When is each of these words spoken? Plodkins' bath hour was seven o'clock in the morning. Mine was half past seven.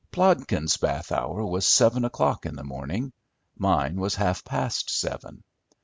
Plodkins' 0.11 0.77
bath 0.81 1.11
hour 1.11 1.45
was 1.45 1.63
seven 1.63 2.03
o'clock 2.03 2.47
in 2.47 2.55
the 2.55 2.63
morning. 2.63 3.13
Mine 3.55 3.97
was 3.97 4.15
half 4.15 4.43
past 4.43 4.89
seven. 4.89 5.43